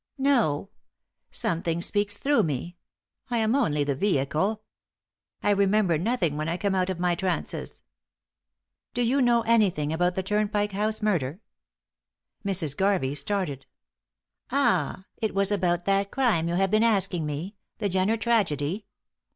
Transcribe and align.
"No. 0.17 0.71
Something 1.29 1.79
speaks 1.79 2.17
through 2.17 2.41
me; 2.41 2.75
I 3.29 3.37
am 3.37 3.53
only 3.55 3.83
the 3.83 3.93
vehicle. 3.93 4.63
I 5.43 5.51
remember 5.51 5.99
nothing 5.99 6.37
when 6.37 6.49
I 6.49 6.57
come 6.57 6.73
out 6.73 6.89
of 6.89 6.97
my 6.99 7.13
trances." 7.13 7.83
"Do 8.95 9.03
you 9.03 9.21
know 9.21 9.43
anything 9.43 9.93
about 9.93 10.15
the 10.15 10.23
Turnpike 10.23 10.71
House 10.71 11.03
murder?" 11.03 11.39
Mrs. 12.43 12.75
Garvey 12.75 13.13
started. 13.13 13.67
"Ah! 14.49 15.05
it 15.17 15.35
was 15.35 15.51
about 15.51 15.85
that 15.85 16.09
crime 16.09 16.47
you 16.47 16.55
have 16.55 16.71
been 16.71 16.81
asking 16.83 17.27
me 17.27 17.55
the 17.77 17.87
Jenner 17.87 18.17
tragedy? 18.17 18.87